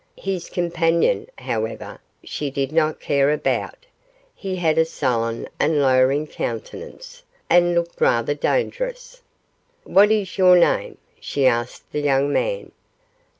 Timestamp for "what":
9.83-10.09